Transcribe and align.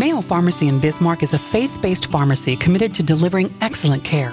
Mayo 0.00 0.22
Pharmacy 0.22 0.66
in 0.66 0.78
Bismarck 0.78 1.22
is 1.22 1.34
a 1.34 1.38
faith 1.38 1.78
based 1.82 2.06
pharmacy 2.06 2.56
committed 2.56 2.94
to 2.94 3.02
delivering 3.02 3.54
excellent 3.60 4.02
care. 4.02 4.32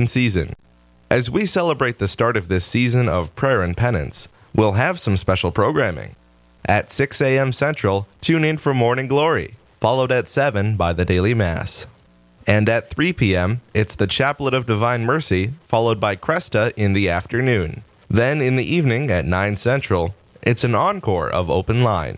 season. 0.07 0.53
As 1.09 1.29
we 1.29 1.45
celebrate 1.45 1.97
the 1.97 2.07
start 2.07 2.37
of 2.37 2.47
this 2.47 2.65
season 2.65 3.09
of 3.09 3.35
prayer 3.35 3.61
and 3.61 3.75
penance, 3.75 4.29
we'll 4.55 4.73
have 4.73 4.99
some 4.99 5.17
special 5.17 5.51
programming. 5.51 6.15
At 6.65 6.89
6 6.89 7.21
a.m. 7.21 7.51
Central, 7.51 8.07
tune 8.21 8.43
in 8.43 8.57
for 8.57 8.73
Morning 8.73 9.07
Glory, 9.07 9.55
followed 9.79 10.11
at 10.11 10.29
7 10.29 10.77
by 10.77 10.93
the 10.93 11.05
Daily 11.05 11.33
Mass. 11.33 11.87
And 12.47 12.69
at 12.69 12.89
3 12.89 13.13
p.m., 13.13 13.61
it's 13.73 13.95
the 13.95 14.07
Chaplet 14.07 14.53
of 14.53 14.65
Divine 14.65 15.05
Mercy, 15.05 15.53
followed 15.65 15.99
by 15.99 16.15
Kresta 16.15 16.71
in 16.75 16.93
the 16.93 17.09
afternoon. 17.09 17.83
Then 18.09 18.41
in 18.41 18.55
the 18.55 18.63
evening 18.63 19.11
at 19.11 19.25
9 19.25 19.55
Central, 19.55 20.15
it's 20.41 20.63
an 20.63 20.75
encore 20.75 21.29
of 21.29 21.49
Open 21.49 21.83
Line. 21.83 22.17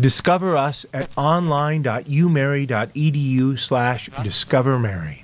Discover 0.00 0.56
us 0.56 0.86
at 0.92 1.16
online.umary.edu 1.16 3.58
slash 3.58 4.10
discovermary. 4.22 5.23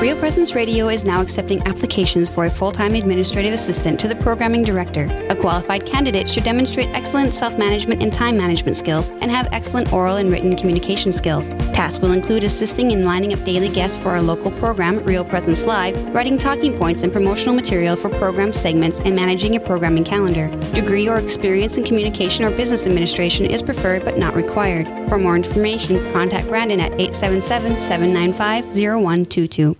Real 0.00 0.18
Presence 0.18 0.54
Radio 0.54 0.88
is 0.88 1.04
now 1.04 1.22
accepting 1.22 1.66
applications 1.66 2.28
for 2.28 2.44
a 2.44 2.50
full 2.50 2.72
time 2.72 2.94
administrative 2.94 3.54
assistant 3.54 3.98
to 4.00 4.08
the 4.08 4.16
programming 4.16 4.62
director. 4.62 5.04
A 5.30 5.36
qualified 5.36 5.86
candidate 5.86 6.28
should 6.28 6.44
demonstrate 6.44 6.88
excellent 6.90 7.32
self 7.32 7.56
management 7.56 8.02
and 8.02 8.12
time 8.12 8.36
management 8.36 8.76
skills 8.76 9.08
and 9.08 9.30
have 9.30 9.48
excellent 9.52 9.92
oral 9.94 10.16
and 10.16 10.30
written 10.30 10.56
communication 10.56 11.12
skills. 11.12 11.48
Tasks 11.72 12.00
will 12.00 12.12
include 12.12 12.44
assisting 12.44 12.90
in 12.90 13.04
lining 13.04 13.32
up 13.32 13.42
daily 13.44 13.70
guests 13.70 13.96
for 13.96 14.10
our 14.10 14.20
local 14.20 14.50
program, 14.50 14.98
Real 15.04 15.24
Presence 15.24 15.64
Live, 15.64 15.96
writing 16.08 16.38
talking 16.38 16.76
points 16.76 17.02
and 17.02 17.12
promotional 17.12 17.54
material 17.54 17.96
for 17.96 18.10
program 18.10 18.52
segments, 18.52 19.00
and 19.00 19.16
managing 19.16 19.56
a 19.56 19.60
programming 19.60 20.04
calendar. 20.04 20.48
Degree 20.74 21.08
or 21.08 21.18
experience 21.18 21.78
in 21.78 21.84
communication 21.84 22.44
or 22.44 22.50
business 22.50 22.84
administration 22.84 23.46
is 23.46 23.62
preferred 23.62 24.04
but 24.04 24.18
not 24.18 24.34
required. 24.34 24.86
For 25.08 25.18
more 25.18 25.36
information, 25.36 26.12
contact 26.12 26.48
Brandon 26.48 26.80
at 26.80 26.92
877 27.00 27.80
795 27.80 28.66
0122. 28.66 29.76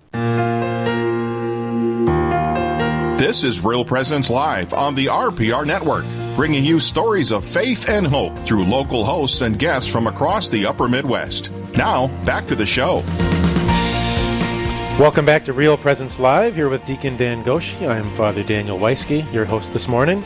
This 3.34 3.42
is 3.42 3.64
Real 3.64 3.84
Presence 3.84 4.30
Live 4.30 4.72
on 4.72 4.94
the 4.94 5.06
RPR 5.06 5.66
Network, 5.66 6.04
bringing 6.36 6.64
you 6.64 6.78
stories 6.78 7.32
of 7.32 7.44
faith 7.44 7.88
and 7.88 8.06
hope 8.06 8.38
through 8.38 8.62
local 8.62 9.04
hosts 9.04 9.40
and 9.40 9.58
guests 9.58 9.90
from 9.90 10.06
across 10.06 10.48
the 10.48 10.64
upper 10.64 10.86
Midwest. 10.86 11.50
Now, 11.76 12.06
back 12.24 12.46
to 12.46 12.54
the 12.54 12.64
show. 12.64 13.02
Welcome 15.00 15.26
back 15.26 15.44
to 15.46 15.52
Real 15.52 15.76
Presence 15.76 16.20
Live, 16.20 16.54
here 16.54 16.68
with 16.68 16.86
Deacon 16.86 17.16
Dan 17.16 17.42
Goshi. 17.42 17.88
I'm 17.88 18.08
Father 18.10 18.44
Daniel 18.44 18.78
Weisky, 18.78 19.30
your 19.32 19.46
host 19.46 19.72
this 19.72 19.88
morning. 19.88 20.22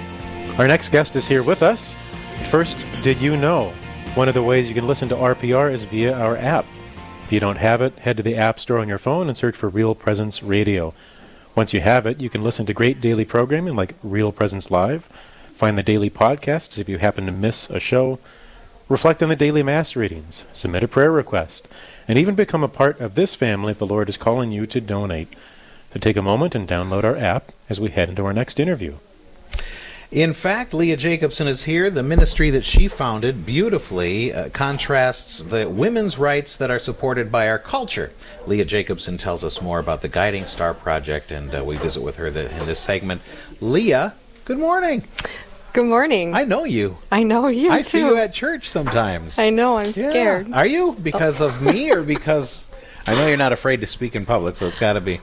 Our 0.58 0.68
next 0.68 0.90
guest 0.90 1.16
is 1.16 1.26
here 1.26 1.42
with 1.42 1.62
us. 1.62 1.94
First, 2.50 2.86
did 3.00 3.22
you 3.22 3.38
know? 3.38 3.70
One 4.16 4.28
of 4.28 4.34
the 4.34 4.42
ways 4.42 4.68
you 4.68 4.74
can 4.74 4.86
listen 4.86 5.08
to 5.08 5.14
RPR 5.14 5.72
is 5.72 5.84
via 5.84 6.12
our 6.12 6.36
app. 6.36 6.66
If 7.20 7.32
you 7.32 7.40
don't 7.40 7.56
have 7.56 7.80
it, 7.80 8.00
head 8.00 8.18
to 8.18 8.22
the 8.22 8.36
App 8.36 8.60
Store 8.60 8.80
on 8.80 8.88
your 8.88 8.98
phone 8.98 9.28
and 9.28 9.36
search 9.36 9.56
for 9.56 9.70
Real 9.70 9.94
Presence 9.94 10.42
Radio. 10.42 10.92
Once 11.58 11.74
you 11.74 11.80
have 11.80 12.06
it, 12.06 12.20
you 12.20 12.30
can 12.30 12.44
listen 12.44 12.64
to 12.66 12.72
great 12.72 13.00
daily 13.00 13.24
programming 13.24 13.74
like 13.74 13.96
Real 14.04 14.30
Presence 14.30 14.70
Live, 14.70 15.06
find 15.56 15.76
the 15.76 15.82
daily 15.82 16.08
podcasts 16.08 16.78
if 16.78 16.88
you 16.88 16.98
happen 16.98 17.26
to 17.26 17.32
miss 17.32 17.68
a 17.68 17.80
show, 17.80 18.20
reflect 18.88 19.24
on 19.24 19.28
the 19.28 19.34
daily 19.34 19.64
Mass 19.64 19.96
readings, 19.96 20.44
submit 20.52 20.84
a 20.84 20.86
prayer 20.86 21.10
request, 21.10 21.66
and 22.06 22.16
even 22.16 22.36
become 22.36 22.62
a 22.62 22.68
part 22.68 23.00
of 23.00 23.16
this 23.16 23.34
family 23.34 23.72
if 23.72 23.80
the 23.80 23.88
Lord 23.88 24.08
is 24.08 24.16
calling 24.16 24.52
you 24.52 24.66
to 24.66 24.80
donate. 24.80 25.34
So 25.92 25.98
take 25.98 26.16
a 26.16 26.22
moment 26.22 26.54
and 26.54 26.68
download 26.68 27.02
our 27.02 27.16
app 27.16 27.50
as 27.68 27.80
we 27.80 27.90
head 27.90 28.08
into 28.08 28.24
our 28.24 28.32
next 28.32 28.60
interview. 28.60 28.94
In 30.10 30.32
fact, 30.32 30.72
Leah 30.72 30.96
Jacobson 30.96 31.46
is 31.46 31.64
here. 31.64 31.90
The 31.90 32.02
ministry 32.02 32.48
that 32.50 32.64
she 32.64 32.88
founded 32.88 33.44
beautifully 33.44 34.32
uh, 34.32 34.48
contrasts 34.48 35.42
the 35.42 35.68
women's 35.68 36.16
rights 36.16 36.56
that 36.56 36.70
are 36.70 36.78
supported 36.78 37.30
by 37.30 37.46
our 37.46 37.58
culture. 37.58 38.10
Leah 38.46 38.64
Jacobson 38.64 39.18
tells 39.18 39.44
us 39.44 39.60
more 39.60 39.78
about 39.78 40.00
the 40.00 40.08
Guiding 40.08 40.46
Star 40.46 40.72
Project, 40.72 41.30
and 41.30 41.54
uh, 41.54 41.62
we 41.62 41.76
visit 41.76 42.00
with 42.00 42.16
her 42.16 42.30
the, 42.30 42.50
in 42.58 42.66
this 42.66 42.80
segment. 42.80 43.20
Leah, 43.60 44.14
good 44.46 44.58
morning. 44.58 45.04
Good 45.74 45.84
morning. 45.84 46.34
I 46.34 46.44
know 46.44 46.64
you. 46.64 46.96
I 47.12 47.22
know 47.22 47.48
you. 47.48 47.70
I 47.70 47.78
too. 47.78 47.84
see 47.84 47.98
you 47.98 48.16
at 48.16 48.32
church 48.32 48.66
sometimes. 48.70 49.38
I 49.38 49.50
know. 49.50 49.76
I'm 49.76 49.92
Yeah. 49.94 50.08
scared. 50.08 50.50
Are 50.54 50.64
you 50.66 50.96
because 51.02 51.42
of 51.42 51.60
me 51.60 51.92
or 51.92 52.02
because 52.02 52.66
I 53.06 53.14
know 53.14 53.26
you're 53.26 53.36
not 53.36 53.52
afraid 53.52 53.82
to 53.82 53.86
speak 53.86 54.16
in 54.16 54.24
public, 54.24 54.56
so 54.56 54.66
it's 54.66 54.78
got 54.78 54.94
to 54.94 55.02
be. 55.02 55.20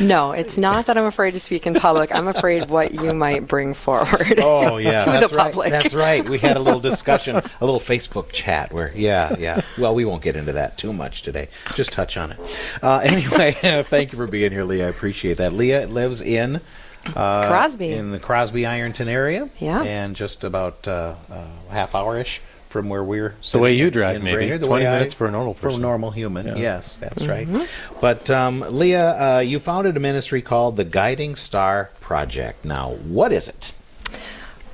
No, 0.00 0.32
it's 0.32 0.58
not 0.58 0.86
that 0.86 0.96
I'm 0.98 1.04
afraid 1.04 1.32
to 1.32 1.40
speak 1.40 1.66
in 1.66 1.74
public. 1.74 2.14
I'm 2.14 2.28
afraid 2.28 2.68
what 2.68 2.94
you 2.94 3.12
might 3.14 3.46
bring 3.46 3.74
forward. 3.74 4.40
Oh 4.42 4.76
yeah, 4.78 4.98
to 5.00 5.10
that's 5.10 5.30
the 5.30 5.36
right. 5.36 5.46
public. 5.46 5.70
That's 5.70 5.94
right. 5.94 6.28
We 6.28 6.38
had 6.38 6.56
a 6.56 6.60
little 6.60 6.80
discussion, 6.80 7.36
a 7.36 7.64
little 7.64 7.80
Facebook 7.80 8.32
chat 8.32 8.72
where, 8.72 8.92
yeah, 8.94 9.36
yeah. 9.38 9.60
Well, 9.78 9.94
we 9.94 10.04
won't 10.04 10.22
get 10.22 10.36
into 10.36 10.52
that 10.52 10.78
too 10.78 10.92
much 10.92 11.22
today. 11.22 11.48
Just 11.74 11.92
touch 11.92 12.16
on 12.16 12.32
it. 12.32 12.38
Uh, 12.82 12.98
anyway, 12.98 13.52
thank 13.84 14.12
you 14.12 14.18
for 14.18 14.26
being 14.26 14.52
here, 14.52 14.64
Leah. 14.64 14.86
I 14.86 14.90
appreciate 14.90 15.38
that. 15.38 15.52
Leah 15.52 15.86
lives 15.86 16.20
in 16.20 16.60
uh, 17.14 17.46
Crosby. 17.48 17.92
in 17.92 18.10
the 18.10 18.18
Crosby 18.18 18.66
Ironton 18.66 19.08
area. 19.08 19.48
Yeah. 19.58 19.82
and 19.82 20.16
just 20.16 20.44
about 20.44 20.86
uh, 20.88 21.14
uh, 21.30 21.44
half 21.70 21.94
hour 21.94 22.18
ish 22.18 22.40
from 22.74 22.88
where 22.88 23.04
we're 23.04 23.36
The 23.52 23.60
way 23.60 23.74
you 23.74 23.88
drive, 23.88 24.16
in 24.16 24.24
maybe. 24.24 24.34
Brainerd, 24.38 24.60
the 24.62 24.66
20 24.66 24.84
way 24.84 24.90
I- 24.90 24.94
minutes 24.94 25.14
for 25.14 25.28
a 25.28 25.30
normal 25.30 25.54
for 25.54 25.68
a 25.68 25.76
normal 25.78 26.10
human. 26.10 26.44
Yeah. 26.44 26.56
Yes, 26.56 26.96
that's 26.96 27.22
Mm-hmm. 27.22 27.56
right. 27.56 27.68
But 28.00 28.28
um, 28.30 28.64
Leah, 28.68 29.36
uh, 29.36 29.38
you 29.38 29.60
founded 29.60 29.96
a 29.96 30.00
ministry 30.00 30.42
called 30.42 30.76
the 30.76 30.82
Guiding 30.82 31.36
Star 31.36 31.90
Project. 32.00 32.64
Now, 32.64 32.94
what 33.06 33.30
is 33.30 33.46
it? 33.46 33.70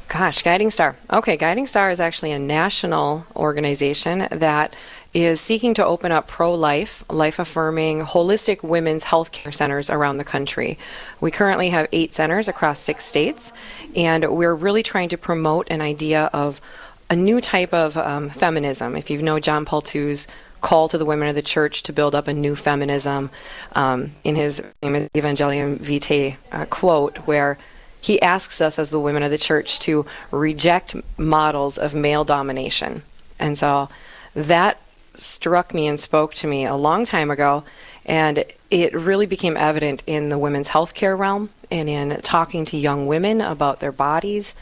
Gosh, 0.08 0.43
Guiding 0.43 0.70
Star. 0.70 0.97
Okay, 1.12 1.37
Guiding 1.37 1.67
Star 1.67 1.91
is 1.91 2.00
actually 2.00 2.32
a 2.32 2.38
national 2.38 3.26
organization 3.37 4.26
that 4.31 4.75
is 5.12 5.41
seeking 5.43 5.75
to 5.75 5.85
open 5.85 6.11
up 6.11 6.26
pro 6.26 6.55
life, 6.55 7.05
life 7.11 7.38
affirming, 7.38 8.00
holistic 8.06 8.62
women's 8.62 9.05
health 9.05 9.31
care 9.31 9.53
centers 9.53 9.91
around 9.91 10.17
the 10.17 10.25
country. 10.25 10.79
We 11.20 11.31
currently 11.31 11.69
have 11.69 11.87
eight 11.93 12.14
centers 12.14 12.49
across 12.49 12.79
six 12.81 13.05
states, 13.05 13.53
and 13.94 14.25
we're 14.35 14.55
really 14.55 14.82
trying 14.82 15.11
to 15.11 15.19
promote 15.19 15.69
an 15.70 15.81
idea 15.82 16.31
of 16.32 16.61
a 17.10 17.16
new 17.16 17.40
type 17.40 17.74
of 17.74 17.98
um, 17.98 18.30
feminism. 18.30 18.96
If 18.96 19.10
you 19.10 19.20
know 19.20 19.40
John 19.40 19.64
Paul 19.64 19.82
II's 19.92 20.28
call 20.60 20.88
to 20.88 20.96
the 20.96 21.04
women 21.04 21.28
of 21.28 21.34
the 21.34 21.42
church 21.42 21.82
to 21.82 21.92
build 21.92 22.14
up 22.14 22.28
a 22.28 22.32
new 22.32 22.54
feminism 22.54 23.30
um, 23.72 24.12
in 24.22 24.36
his 24.36 24.62
famous 24.80 25.08
Evangelium 25.14 25.78
Vitae 25.78 26.36
uh, 26.52 26.66
quote, 26.66 27.18
where 27.18 27.58
he 28.00 28.22
asks 28.22 28.60
us 28.60 28.78
as 28.78 28.90
the 28.90 29.00
women 29.00 29.22
of 29.22 29.30
the 29.30 29.38
church 29.38 29.78
to 29.80 30.06
reject 30.30 30.94
models 31.18 31.76
of 31.76 31.94
male 31.94 32.24
domination. 32.24 33.02
And 33.38 33.58
so 33.58 33.88
that 34.34 34.80
struck 35.14 35.74
me 35.74 35.86
and 35.86 35.98
spoke 35.98 36.34
to 36.34 36.46
me 36.46 36.64
a 36.64 36.76
long 36.76 37.04
time 37.04 37.30
ago. 37.30 37.64
And 38.06 38.44
it 38.70 38.94
really 38.94 39.26
became 39.26 39.56
evident 39.56 40.02
in 40.06 40.28
the 40.28 40.38
women's 40.38 40.68
healthcare 40.68 41.18
realm 41.18 41.50
and 41.70 41.88
in 41.88 42.20
talking 42.22 42.64
to 42.66 42.76
young 42.76 43.06
women 43.06 43.40
about 43.40 43.80
their 43.80 43.92
bodies 43.92 44.54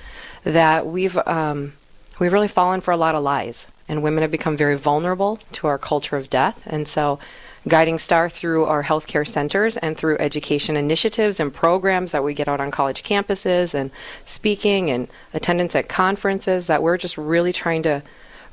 that 0.45 0.87
we've 0.87 1.17
um, 1.19 1.75
we've 2.19 2.33
really 2.33 2.49
fallen 2.49 2.81
for 2.81 2.93
a 2.93 2.97
lot 2.97 3.15
of 3.15 3.23
lies, 3.23 3.67
and 3.89 4.03
women 4.03 4.23
have 4.23 4.31
become 4.31 4.57
very 4.57 4.77
vulnerable 4.77 5.39
to 5.53 5.67
our 5.67 5.79
culture 5.79 6.17
of 6.17 6.31
death. 6.31 6.63
And 6.67 6.87
so, 6.87 7.19
Guiding 7.67 7.99
Star 7.99 8.29
through 8.29 8.65
our 8.65 8.85
healthcare 8.85 9.27
centers 9.27 9.77
and 9.77 9.97
through 9.97 10.17
education 10.19 10.77
initiatives 10.77 11.41
and 11.41 11.53
programs 11.53 12.13
that 12.13 12.25
we 12.25 12.33
get 12.33 12.49
out 12.49 12.61
on 12.61 12.71
college 12.71 13.03
campuses 13.03 13.75
and 13.75 13.91
speaking 14.25 14.91
and 14.91 15.09
attendance 15.35 15.75
at 15.77 15.89
conferences 15.89 16.67
that 16.69 16.83
we're 16.83 16.97
just 16.97 17.19
really 17.19 17.53
trying 17.53 17.83
to 17.83 18.03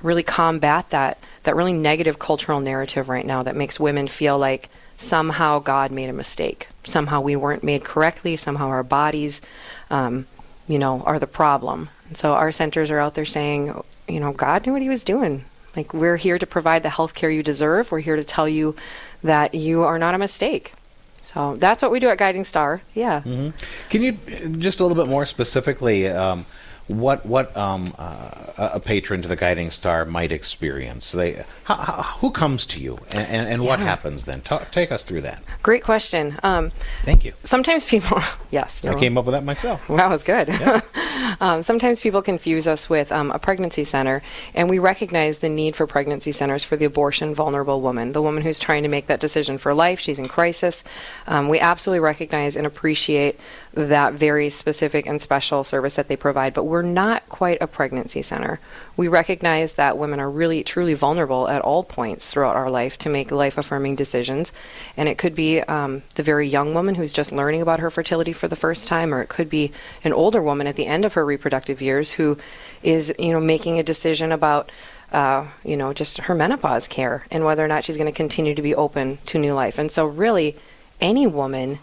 really 0.02 0.24
combat 0.24 0.90
that 0.90 1.18
that 1.44 1.56
really 1.56 1.74
negative 1.74 2.20
cultural 2.20 2.60
narrative 2.60 3.08
right 3.08 3.26
now 3.26 3.44
that 3.44 3.56
makes 3.56 3.80
women 3.80 4.08
feel 4.08 4.38
like 4.38 4.70
somehow 4.98 5.60
God 5.60 5.92
made 5.92 6.10
a 6.10 6.14
mistake. 6.14 6.68
Somehow 6.84 7.22
we 7.22 7.36
weren't 7.36 7.64
made 7.64 7.84
correctly. 7.84 8.36
Somehow 8.36 8.68
our 8.68 8.84
bodies, 8.84 9.42
um, 9.90 10.26
you 10.68 10.80
know, 10.80 11.02
are 11.04 11.20
the 11.20 11.28
problem. 11.28 11.90
So 12.16 12.34
our 12.34 12.52
centers 12.52 12.90
are 12.92 13.00
out 13.00 13.14
there 13.14 13.26
saying, 13.26 13.74
you 14.08 14.20
know, 14.20 14.32
God 14.32 14.66
knew 14.66 14.74
what 14.74 14.82
He 14.82 14.90
was 14.90 15.04
doing. 15.04 15.46
Like 15.76 15.94
we're 15.94 16.18
here 16.18 16.38
to 16.38 16.46
provide 16.46 16.84
the 16.84 16.90
health 16.90 17.14
care 17.16 17.30
you 17.30 17.44
deserve. 17.44 17.92
We're 17.92 18.00
here 18.00 18.16
to 18.16 18.24
tell 18.24 18.48
you 18.48 18.76
that 19.24 19.54
you 19.54 19.84
are 19.84 20.00
not 20.00 20.16
a 20.16 20.18
mistake. 20.18 20.74
So 21.22 21.56
that's 21.58 21.82
what 21.82 21.92
we 21.92 22.00
do 22.00 22.08
at 22.10 22.18
Guiding 22.18 22.44
Star. 22.44 22.82
Yeah. 22.94 23.22
Mm-hmm. 23.22 23.50
Can 23.90 24.02
you 24.02 24.14
just 24.58 24.80
a 24.80 24.86
little 24.86 25.02
bit 25.02 25.10
more 25.10 25.26
specifically? 25.26 26.08
Um, 26.08 26.46
what 26.88 27.26
what 27.26 27.56
um, 27.58 27.96
uh, 27.98 28.52
a 28.58 28.80
patron 28.80 29.22
to 29.24 29.28
the 29.28 29.36
Guiding 29.36 29.72
Star 29.72 30.06
might 30.06 30.32
experience. 30.32 31.12
They 31.12 31.44
how, 31.64 31.76
how, 31.76 32.02
who 32.20 32.30
comes 32.30 32.68
to 32.68 32.80
you 32.80 33.00
and, 33.16 33.28
and, 33.28 33.48
and 33.50 33.64
yeah. 33.64 33.70
what 33.70 33.80
happens 33.80 34.26
then? 34.26 34.42
Ta- 34.42 34.66
take 34.72 34.92
us 34.92 35.04
through 35.04 35.22
that. 35.22 35.42
Great 35.64 35.84
question. 35.84 36.38
Um, 36.44 36.72
Thank 37.04 37.26
you. 37.26 37.34
Sometimes 37.42 37.86
people, 37.86 38.20
yes, 38.52 38.86
I 38.86 39.00
came 39.00 39.18
up 39.18 39.26
with 39.26 39.34
that 39.34 39.44
myself. 39.44 39.88
That 39.88 40.10
was 40.10 40.24
good. 40.24 40.48
Yeah. 40.48 40.82
um, 41.40 41.64
sometimes 41.64 42.02
people 42.02 42.22
confuse 42.22 42.68
us 42.68 42.90
with 42.90 43.12
um, 43.12 43.32
a 43.32 43.40
pregnancy 43.40 43.84
center, 43.84 44.22
and 44.54 44.70
we 44.70 44.80
recognize 44.80 45.40
the 45.40 45.50
need 45.50 45.76
for 45.76 45.88
pregnancy 45.88 46.32
centers 46.32 46.64
for 46.64 46.76
the 46.76 46.86
abortion 46.86 47.36
vulnerable 47.36 47.82
woman, 47.82 48.12
the 48.12 48.22
woman 48.22 48.44
who's 48.44 48.60
trying 48.60 48.84
to 48.84 48.90
make 48.90 49.08
that 49.08 49.20
decision 49.20 49.58
for 49.58 49.74
life. 49.74 50.00
She's 50.00 50.20
in 50.20 50.28
crisis. 50.28 50.84
Um, 51.28 51.50
we 51.50 51.60
absolutely 51.60 52.02
recognize 52.02 52.56
and 52.56 52.68
appreciate 52.68 53.40
that 53.76 54.14
very 54.14 54.50
specific 54.50 55.06
and 55.06 55.22
special 55.22 55.64
service 55.64 55.98
that 55.98 56.08
they 56.08 56.16
provide, 56.16 56.54
but 56.54 56.64
we're 56.64 56.82
not 56.82 57.28
quite 57.28 57.58
a 57.62 57.68
pregnancy 57.68 58.22
center. 58.22 58.60
We 58.96 59.10
recognize 59.10 59.74
that 59.74 59.98
women 59.98 60.22
are 60.22 60.30
really, 60.30 60.64
truly 60.64 60.94
vulnerable 60.94 61.50
at 61.50 61.62
all 61.62 61.84
points 61.84 62.32
throughout 62.32 62.56
our 62.56 62.70
life 62.70 62.98
to 63.00 63.10
make 63.10 63.32
life 63.32 63.58
affirming 63.58 63.96
decisions. 63.96 64.54
And 64.96 65.10
it 65.10 65.18
could 65.18 65.36
be 65.36 65.60
um, 65.60 66.04
the 66.16 66.24
very 66.24 66.48
young 66.48 66.74
woman 66.74 66.96
who's 66.96 67.12
just 67.12 67.34
learning 67.34 67.62
about 67.62 67.82
her 67.82 67.90
fertility 67.90 68.32
for 68.32 68.48
the 68.48 68.56
first 68.56 68.88
time, 68.88 69.14
or 69.14 69.22
it 69.22 69.28
could 69.28 69.50
be 69.50 69.74
an 70.06 70.14
older 70.14 70.42
woman 70.42 70.68
at 70.68 70.78
the 70.78 70.88
end 70.88 71.04
of 71.04 71.16
her 71.16 71.26
reproductive 71.26 71.82
years 71.82 72.12
who 72.12 72.38
is, 72.82 73.14
you 73.20 73.34
know, 73.34 73.42
making 73.42 73.78
a 73.78 73.84
decision 73.84 74.32
about. 74.32 74.72
Uh, 75.12 75.48
you 75.64 75.78
know, 75.78 75.94
just 75.94 76.18
her 76.18 76.36
menopause 76.36 76.88
care 76.90 77.26
and 77.30 77.46
whether 77.46 77.64
or 77.64 77.68
not 77.70 77.86
she's 77.86 77.96
going 77.96 78.12
to 78.12 78.16
continue 78.16 78.56
to 78.56 78.62
be 78.62 78.76
open 78.76 79.18
to 79.28 79.38
new 79.38 79.54
life. 79.54 79.78
And 79.78 79.90
so, 79.90 80.06
really, 80.06 80.58
any 81.00 81.26
woman 81.26 81.78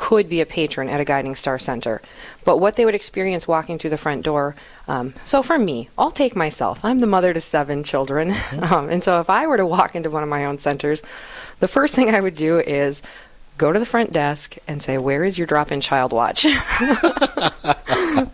could 0.00 0.30
be 0.30 0.40
a 0.40 0.46
patron 0.46 0.88
at 0.88 0.98
a 0.98 1.04
Guiding 1.04 1.34
Star 1.34 1.58
Center. 1.58 2.00
But 2.42 2.56
what 2.56 2.76
they 2.76 2.86
would 2.86 2.94
experience 2.94 3.46
walking 3.46 3.78
through 3.78 3.90
the 3.90 3.98
front 3.98 4.24
door. 4.24 4.56
Um, 4.88 5.12
so 5.22 5.42
for 5.42 5.58
me, 5.58 5.90
I'll 5.98 6.10
take 6.10 6.34
myself. 6.34 6.82
I'm 6.82 7.00
the 7.00 7.06
mother 7.06 7.34
to 7.34 7.40
seven 7.40 7.84
children. 7.84 8.30
Mm-hmm. 8.30 8.60
Um, 8.70 8.88
and 8.88 9.02
so 9.02 9.20
if 9.20 9.28
I 9.28 9.46
were 9.46 9.56
to 9.56 9.66
walk 9.66 9.96
into 9.96 10.10
one 10.10 10.22
of 10.22 10.28
my 10.28 10.44
own 10.44 10.58
centers, 10.58 11.02
the 11.58 11.66
first 11.66 11.94
thing 11.94 12.14
I 12.14 12.20
would 12.20 12.36
do 12.36 12.60
is 12.60 13.02
go 13.58 13.72
to 13.72 13.78
the 13.78 13.86
front 13.86 14.12
desk 14.12 14.56
and 14.68 14.80
say, 14.80 14.96
"Where 14.96 15.24
is 15.24 15.36
your 15.38 15.46
drop-in 15.46 15.80
child 15.80 16.12
watch?" 16.12 16.46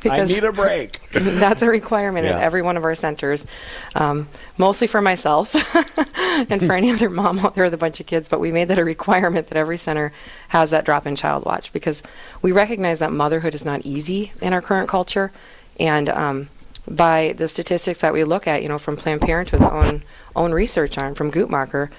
I 0.05 0.25
need 0.29 0.45
a 0.45 0.53
break. 0.53 1.01
that's 1.13 1.63
a 1.63 1.69
requirement 1.69 2.27
yeah. 2.27 2.37
at 2.37 2.43
every 2.43 2.61
one 2.61 2.77
of 2.77 2.85
our 2.85 2.95
centers, 2.95 3.47
um, 3.95 4.29
mostly 4.59 4.87
for 4.87 5.01
myself 5.01 5.55
and 6.51 6.65
for 6.65 6.75
any 6.75 6.91
other 6.91 7.11
mom 7.11 7.39
out 7.41 7.55
there 7.55 7.65
with 7.65 7.75
a 7.75 7.79
bunch 7.79 8.01
of 8.01 8.07
kids. 8.07 8.29
But 8.29 8.41
we 8.41 8.53
made 8.53 8.69
that 8.69 8.79
a 8.79 8.85
requirement 8.85 9.49
that 9.49 9.59
every 9.59 9.77
center 9.77 10.13
has 10.49 10.71
that 10.71 10.85
drop-in 10.85 11.17
child 11.17 11.45
watch 11.45 11.73
because 11.73 12.03
we 12.43 12.53
recognize 12.53 12.99
that 12.99 13.13
motherhood 13.13 13.55
is 13.55 13.65
not 13.65 13.85
easy 13.85 14.33
in 14.41 14.53
our 14.53 14.63
current 14.63 14.89
culture, 14.89 15.33
and 15.79 16.09
um, 16.09 16.49
by 16.89 17.35
the 17.37 17.49
statistics 17.49 18.01
that 18.01 18.13
we 18.13 18.25
look 18.25 18.47
at, 18.47 18.63
you 18.63 18.69
know, 18.69 18.79
from 18.79 18.97
Planned 18.97 19.23
Parenthood's 19.23 19.65
own 19.65 20.03
own 20.35 20.53
research 20.53 20.99
on 20.99 21.15
from 21.15 21.31
Guttmacher 21.31 21.91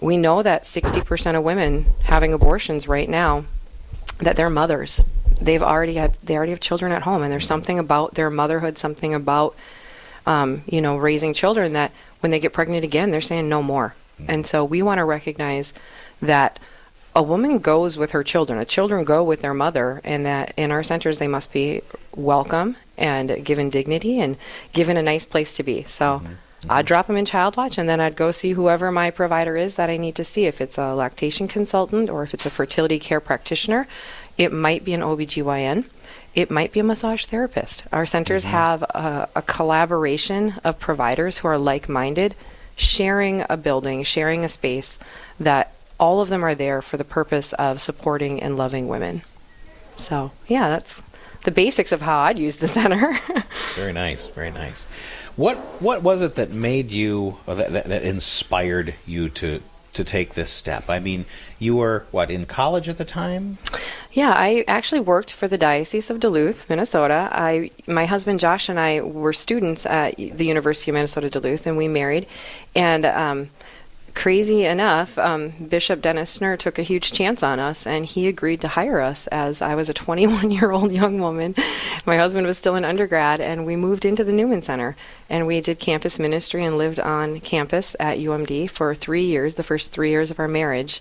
we 0.00 0.16
know 0.16 0.42
that 0.42 0.62
60% 0.62 1.36
of 1.36 1.44
women 1.44 1.86
having 2.04 2.32
abortions 2.32 2.88
right 2.88 3.08
now 3.08 3.44
that 4.18 4.36
they're 4.36 4.50
mothers 4.50 5.02
they've 5.40 5.62
already 5.62 5.94
have 5.94 6.18
they 6.22 6.36
already 6.36 6.50
have 6.50 6.60
children 6.60 6.92
at 6.92 7.02
home 7.02 7.22
and 7.22 7.32
there's 7.32 7.46
something 7.46 7.78
about 7.78 8.14
their 8.14 8.28
motherhood 8.28 8.76
something 8.76 9.14
about 9.14 9.54
um, 10.26 10.62
you 10.66 10.80
know 10.80 10.98
raising 10.98 11.32
children 11.32 11.72
that 11.72 11.92
when 12.20 12.30
they 12.30 12.40
get 12.40 12.52
pregnant 12.52 12.84
again 12.84 13.10
they're 13.10 13.20
saying 13.20 13.48
no 13.48 13.62
more 13.62 13.94
and 14.28 14.44
so 14.44 14.64
we 14.64 14.82
want 14.82 14.98
to 14.98 15.04
recognize 15.04 15.72
that 16.20 16.58
a 17.16 17.22
woman 17.22 17.58
goes 17.58 17.96
with 17.96 18.12
her 18.12 18.22
children 18.22 18.58
a 18.58 18.64
children 18.64 19.04
go 19.04 19.24
with 19.24 19.40
their 19.40 19.54
mother 19.54 20.00
and 20.04 20.24
that 20.24 20.52
in 20.56 20.70
our 20.70 20.82
centers 20.82 21.18
they 21.18 21.28
must 21.28 21.52
be 21.52 21.80
welcome 22.14 22.76
and 22.98 23.44
given 23.44 23.70
dignity 23.70 24.20
and 24.20 24.36
given 24.72 24.96
a 24.96 25.02
nice 25.02 25.24
place 25.24 25.54
to 25.54 25.62
be 25.62 25.82
so 25.82 26.20
mm-hmm. 26.22 26.34
I'd 26.68 26.86
drop 26.86 27.06
them 27.06 27.16
in 27.16 27.24
Child 27.24 27.56
Watch 27.56 27.78
and 27.78 27.88
then 27.88 28.00
I'd 28.00 28.16
go 28.16 28.30
see 28.30 28.52
whoever 28.52 28.92
my 28.92 29.10
provider 29.10 29.56
is 29.56 29.76
that 29.76 29.88
I 29.88 29.96
need 29.96 30.14
to 30.16 30.24
see. 30.24 30.44
If 30.44 30.60
it's 30.60 30.76
a 30.76 30.94
lactation 30.94 31.48
consultant 31.48 32.10
or 32.10 32.22
if 32.22 32.34
it's 32.34 32.44
a 32.44 32.50
fertility 32.50 32.98
care 32.98 33.20
practitioner, 33.20 33.88
it 34.36 34.52
might 34.52 34.84
be 34.84 34.92
an 34.92 35.00
OBGYN. 35.00 35.86
It 36.34 36.50
might 36.50 36.72
be 36.72 36.80
a 36.80 36.84
massage 36.84 37.24
therapist. 37.24 37.84
Our 37.92 38.06
centers 38.06 38.44
mm-hmm. 38.44 38.52
have 38.52 38.82
a, 38.82 39.28
a 39.36 39.42
collaboration 39.42 40.54
of 40.62 40.78
providers 40.78 41.38
who 41.38 41.48
are 41.48 41.58
like 41.58 41.88
minded, 41.88 42.34
sharing 42.76 43.44
a 43.50 43.56
building, 43.56 44.04
sharing 44.04 44.44
a 44.44 44.48
space 44.48 44.98
that 45.38 45.74
all 45.98 46.20
of 46.20 46.28
them 46.28 46.44
are 46.44 46.54
there 46.54 46.80
for 46.80 46.96
the 46.96 47.04
purpose 47.04 47.52
of 47.54 47.80
supporting 47.80 48.42
and 48.42 48.56
loving 48.56 48.88
women. 48.88 49.22
So, 49.98 50.32
yeah, 50.46 50.68
that's 50.68 51.02
the 51.44 51.50
basics 51.50 51.92
of 51.92 52.02
how 52.02 52.20
I'd 52.20 52.38
use 52.38 52.56
the 52.56 52.68
center. 52.68 53.18
very 53.74 53.92
nice, 53.92 54.26
very 54.26 54.50
nice. 54.50 54.86
What 55.36 55.56
what 55.80 56.02
was 56.02 56.22
it 56.22 56.34
that 56.34 56.50
made 56.50 56.90
you 56.90 57.38
that, 57.46 57.72
that, 57.72 57.86
that 57.86 58.02
inspired 58.02 58.94
you 59.06 59.28
to 59.30 59.62
to 59.94 60.04
take 60.04 60.34
this 60.34 60.50
step? 60.50 60.88
I 60.88 60.98
mean, 60.98 61.26
you 61.58 61.76
were 61.76 62.06
what 62.10 62.30
in 62.30 62.46
college 62.46 62.88
at 62.88 62.98
the 62.98 63.04
time? 63.04 63.58
Yeah, 64.12 64.32
I 64.34 64.64
actually 64.66 65.00
worked 65.00 65.30
for 65.30 65.46
the 65.46 65.56
Diocese 65.56 66.10
of 66.10 66.18
Duluth, 66.18 66.68
Minnesota. 66.68 67.28
I 67.30 67.70
my 67.86 68.06
husband 68.06 68.40
Josh 68.40 68.68
and 68.68 68.78
I 68.78 69.00
were 69.02 69.32
students 69.32 69.86
at 69.86 70.16
the 70.16 70.44
University 70.44 70.90
of 70.90 70.94
Minnesota 70.94 71.30
Duluth, 71.30 71.64
and 71.64 71.76
we 71.76 71.86
married. 71.86 72.26
And 72.74 73.04
um, 73.06 73.50
crazy 74.14 74.64
enough, 74.64 75.18
um, 75.18 75.50
Bishop 75.68 76.02
Dennis 76.02 76.38
Schnurr 76.38 76.58
took 76.58 76.78
a 76.78 76.82
huge 76.82 77.12
chance 77.12 77.42
on 77.42 77.58
us, 77.58 77.86
and 77.86 78.04
he 78.04 78.28
agreed 78.28 78.60
to 78.60 78.68
hire 78.68 79.00
us 79.00 79.26
as 79.28 79.62
I 79.62 79.74
was 79.74 79.88
a 79.88 79.94
21 80.00 80.50
year 80.50 80.70
old 80.70 80.92
young 80.92 81.20
woman. 81.20 81.54
My 82.06 82.16
husband 82.16 82.46
was 82.46 82.58
still 82.58 82.74
an 82.74 82.84
undergrad, 82.84 83.40
and 83.40 83.66
we 83.66 83.76
moved 83.76 84.04
into 84.04 84.24
the 84.24 84.32
Newman 84.32 84.62
Center. 84.62 84.96
And 85.28 85.46
we 85.46 85.60
did 85.60 85.78
campus 85.78 86.18
ministry 86.18 86.64
and 86.64 86.76
lived 86.76 86.98
on 86.98 87.38
campus 87.40 87.94
at 88.00 88.18
UMD 88.18 88.68
for 88.68 88.94
three 88.94 89.24
years, 89.24 89.54
the 89.54 89.62
first 89.62 89.92
three 89.92 90.10
years 90.10 90.32
of 90.32 90.40
our 90.40 90.48
marriage. 90.48 91.00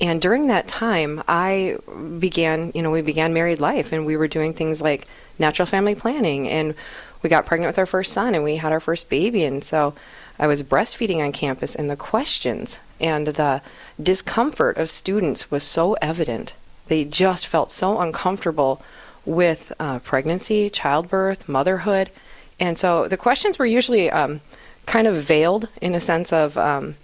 And 0.00 0.20
during 0.20 0.48
that 0.48 0.66
time, 0.66 1.22
I 1.28 1.76
began, 2.18 2.72
you 2.74 2.82
know, 2.82 2.90
we 2.90 3.02
began 3.02 3.32
married 3.32 3.60
life, 3.60 3.92
and 3.92 4.06
we 4.06 4.16
were 4.16 4.26
doing 4.26 4.54
things 4.54 4.82
like 4.82 5.06
natural 5.38 5.66
family 5.66 5.94
planning, 5.94 6.48
and 6.48 6.74
we 7.22 7.30
got 7.30 7.46
pregnant 7.46 7.68
with 7.68 7.78
our 7.78 7.86
first 7.86 8.12
son, 8.12 8.34
and 8.34 8.42
we 8.42 8.56
had 8.56 8.72
our 8.72 8.80
first 8.80 9.08
baby. 9.08 9.44
And 9.44 9.62
so, 9.62 9.94
I 10.40 10.46
was 10.46 10.62
breastfeeding 10.62 11.22
on 11.22 11.32
campus, 11.32 11.76
and 11.76 11.90
the 11.90 11.96
questions 11.96 12.80
and 12.98 13.26
the 13.26 13.60
discomfort 14.02 14.78
of 14.78 14.88
students 14.88 15.50
was 15.50 15.62
so 15.62 15.92
evident. 16.00 16.54
They 16.88 17.04
just 17.04 17.46
felt 17.46 17.70
so 17.70 18.00
uncomfortable 18.00 18.82
with 19.26 19.70
uh, 19.78 19.98
pregnancy, 19.98 20.70
childbirth, 20.70 21.46
motherhood. 21.46 22.10
And 22.58 22.78
so 22.78 23.06
the 23.06 23.18
questions 23.18 23.58
were 23.58 23.66
usually 23.66 24.10
um, 24.10 24.40
kind 24.86 25.06
of 25.06 25.16
veiled 25.16 25.68
in 25.82 25.94
a 25.94 26.00
sense 26.00 26.32
of 26.32 26.56
um, 26.56 26.96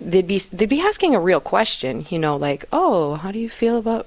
they'd 0.00 0.26
be 0.26 0.38
they'd 0.38 0.68
be 0.68 0.80
asking 0.80 1.14
a 1.14 1.20
real 1.20 1.40
question, 1.40 2.06
you 2.08 2.18
know, 2.18 2.36
like, 2.36 2.64
"Oh, 2.72 3.16
how 3.16 3.30
do 3.30 3.38
you 3.38 3.50
feel 3.50 3.76
about 3.76 4.06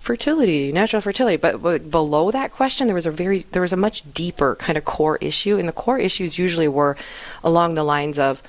fertility, 0.00 0.72
natural 0.72 1.00
fertility?" 1.00 1.36
But, 1.36 1.62
but 1.62 1.90
below 1.90 2.30
that 2.32 2.52
question, 2.52 2.88
there 2.88 2.94
was 2.94 3.06
a 3.06 3.10
very 3.10 3.46
there 3.52 3.62
was 3.62 3.72
a 3.72 3.76
much 3.76 4.12
deeper 4.12 4.56
kind 4.56 4.76
of 4.76 4.84
core 4.84 5.18
issue, 5.20 5.56
and 5.58 5.68
the 5.68 5.72
core 5.72 5.98
issues 5.98 6.38
usually 6.38 6.68
were 6.68 6.96
along 7.44 7.74
the 7.74 7.84
lines 7.84 8.18
of 8.18 8.42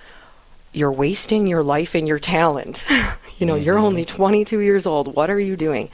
you're 0.74 0.92
wasting 0.92 1.48
your 1.48 1.64
life 1.64 1.96
and 1.96 2.08
your 2.08 2.20
talent. 2.20 2.86
you 3.38 3.46
know, 3.46 3.56
you're 3.56 3.78
only 3.78 4.06
22 4.06 4.60
years 4.60 4.88
old. 4.88 5.16
What 5.16 5.30
are 5.30 5.40
you 5.40 5.56
doing? 5.56 5.90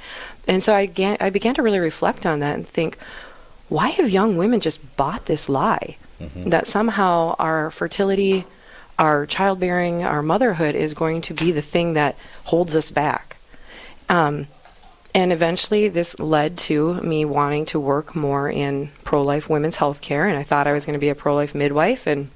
And 0.47 0.61
so 0.61 0.73
I 0.73 0.85
began, 0.87 1.17
I 1.19 1.29
began 1.29 1.55
to 1.55 1.63
really 1.63 1.79
reflect 1.79 2.25
on 2.25 2.39
that 2.39 2.55
and 2.55 2.67
think, 2.67 2.97
why 3.69 3.89
have 3.89 4.09
young 4.09 4.37
women 4.37 4.59
just 4.59 4.95
bought 4.95 5.25
this 5.25 5.49
lie 5.49 5.97
that 6.49 6.67
somehow 6.67 7.35
our 7.37 7.69
fertility, 7.69 8.45
our 8.97 9.25
childbearing, 9.25 10.03
our 10.03 10.21
motherhood 10.21 10.73
is 10.73 10.93
going 10.93 11.21
to 11.21 11.33
be 11.33 11.51
the 11.51 11.61
thing 11.61 11.93
that 11.93 12.15
holds 12.45 12.75
us 12.75 12.91
back? 12.91 13.37
Um, 14.09 14.47
and 15.17 15.33
eventually, 15.33 15.87
this 15.87 16.19
led 16.19 16.59
to 16.59 16.93
me 17.01 17.25
wanting 17.25 17.65
to 17.65 17.79
work 17.79 18.15
more 18.15 18.51
in 18.51 18.91
pro 19.03 19.23
life 19.23 19.49
women's 19.49 19.77
health 19.77 19.99
care. 19.99 20.27
And 20.27 20.37
I 20.37 20.43
thought 20.43 20.67
I 20.67 20.73
was 20.73 20.85
going 20.85 20.93
to 20.93 20.99
be 20.99 21.09
a 21.09 21.15
pro 21.15 21.33
life 21.33 21.55
midwife. 21.55 22.05
And 22.05 22.29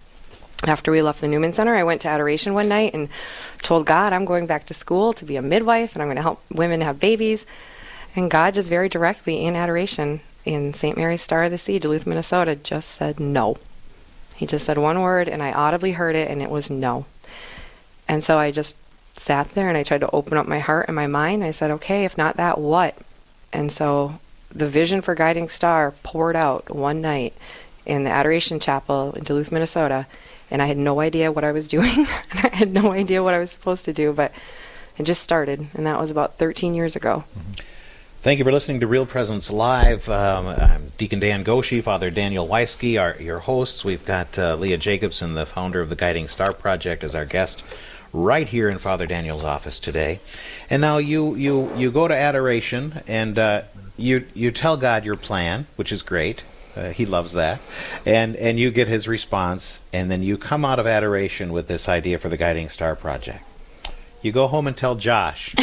after 0.66 0.92
we 0.92 1.04
left 1.04 1.22
the 1.22 1.28
Newman 1.28 1.54
Center, 1.54 1.76
I 1.76 1.84
went 1.84 2.02
to 2.02 2.08
adoration 2.08 2.56
one 2.56 2.68
night 2.68 2.96
and 2.96 3.08
told 3.62 3.86
God, 3.86 4.14
I'm 4.14 4.26
going 4.26 4.48
back 4.48 4.66
to 4.66 4.74
school 4.74 5.14
to 5.14 5.26
be 5.26 5.36
a 5.36 5.44
midwife 5.44 5.94
and 5.94 6.02
I'm 6.02 6.08
going 6.08 6.16
to 6.16 6.24
help 6.24 6.42
women 6.52 6.82
have 6.82 7.00
babies. 7.00 7.46
And 8.16 8.32
God 8.32 8.56
just 8.56 8.68
very 8.68 8.90
directly 8.90 9.46
in 9.46 9.56
adoration 9.56 10.22
in 10.44 10.74
St. 10.74 10.98
Mary's 10.98 11.22
Star 11.22 11.44
of 11.44 11.52
the 11.52 11.60
Sea, 11.60 11.78
Duluth, 11.78 12.08
Minnesota, 12.08 12.56
just 12.56 12.90
said 12.90 13.20
no. 13.20 13.58
He 14.38 14.48
just 14.48 14.66
said 14.66 14.80
one 14.80 15.02
word 15.02 15.30
and 15.30 15.44
I 15.44 15.52
audibly 15.52 15.92
heard 15.92 16.16
it 16.16 16.32
and 16.32 16.42
it 16.42 16.50
was 16.50 16.72
no. 16.72 17.06
And 18.08 18.24
so 18.24 18.40
I 18.40 18.50
just 18.50 18.76
sat 19.14 19.50
there 19.52 19.68
and 19.68 19.78
I 19.78 19.84
tried 19.84 20.02
to 20.02 20.12
open 20.12 20.38
up 20.38 20.48
my 20.48 20.60
heart 20.60 20.88
and 20.88 20.96
my 20.96 21.08
mind. 21.08 21.44
I 21.44 21.52
said, 21.52 21.72
okay, 21.72 22.06
if 22.06 22.18
not 22.18 22.38
that, 22.38 22.58
what? 22.58 22.98
And 23.54 23.72
so 23.72 24.20
the 24.50 24.68
vision 24.68 25.02
for 25.02 25.16
Guiding 25.16 25.50
Star 25.50 25.92
poured 26.04 26.36
out 26.36 26.74
one 26.74 27.02
night 27.02 27.34
in 27.86 28.04
the 28.04 28.10
Adoration 28.10 28.60
Chapel 28.60 29.14
in 29.14 29.24
Duluth, 29.24 29.52
Minnesota. 29.52 30.08
And 30.50 30.62
I 30.62 30.66
had 30.66 30.78
no 30.78 31.00
idea 31.00 31.32
what 31.32 31.44
I 31.44 31.52
was 31.52 31.68
doing. 31.70 32.06
I 32.34 32.50
had 32.54 32.72
no 32.72 32.92
idea 32.92 33.24
what 33.24 33.34
I 33.34 33.40
was 33.40 33.52
supposed 33.52 33.86
to 33.86 33.94
do, 33.94 34.14
but 34.14 34.32
it 34.98 35.04
just 35.04 35.24
started. 35.24 35.68
And 35.74 35.86
that 35.86 36.00
was 36.00 36.12
about 36.12 36.38
13 36.38 36.74
years 36.74 36.96
ago. 36.96 37.24
Thank 38.22 38.38
you 38.38 38.46
for 38.46 38.52
listening 38.52 38.82
to 38.82 38.88
Real 38.88 39.08
Presence 39.08 39.50
Live. 39.50 40.08
Um, 40.08 40.46
I'm 40.46 40.92
Deacon 41.00 41.20
Dan 41.20 41.42
Goshi, 41.42 41.82
Father 41.82 42.12
Daniel 42.12 42.48
Weisky, 42.48 43.02
our 43.02 43.20
your 43.20 43.40
hosts. 43.40 43.84
We've 43.84 44.06
got 44.06 44.38
uh, 44.38 44.54
Leah 44.58 44.78
Jacobson, 44.78 45.34
the 45.34 45.48
founder 45.48 45.82
of 45.82 45.90
the 45.90 45.96
Guiding 45.96 46.28
Star 46.28 46.54
Project, 46.54 47.04
as 47.04 47.16
our 47.16 47.26
guest 47.26 47.64
right 48.14 48.48
here 48.48 48.70
in 48.70 48.78
Father 48.78 49.08
Daniel's 49.08 49.44
office 49.44 49.80
today. 49.80 50.20
And 50.70 50.82
now 50.82 50.98
you 50.98 51.36
you 51.36 51.76
you 51.76 51.92
go 51.92 52.08
to 52.08 52.16
adoration 52.16 53.02
and 53.08 53.38
uh, 53.38 53.64
you 53.98 54.26
you 54.34 54.52
tell 54.52 54.78
God 54.78 55.06
your 55.06 55.18
plan, 55.18 55.68
which 55.76 55.92
is 55.92 56.02
great. 56.02 56.44
Uh, 56.76 56.92
he 56.92 57.06
loves 57.06 57.34
that, 57.34 57.60
and 58.06 58.36
and 58.38 58.58
you 58.58 58.72
get 58.72 58.88
his 58.88 59.08
response, 59.08 59.82
and 59.92 60.10
then 60.10 60.24
you 60.24 60.38
come 60.38 60.64
out 60.64 60.80
of 60.80 60.88
adoration 60.88 61.52
with 61.52 61.68
this 61.68 61.90
idea 61.90 62.18
for 62.18 62.30
the 62.30 62.38
Guiding 62.38 62.70
Star 62.70 62.96
Project. 62.96 63.44
You 64.22 64.32
go 64.32 64.48
home 64.48 64.68
and 64.68 64.78
tell 64.78 64.96
Josh. 64.96 65.54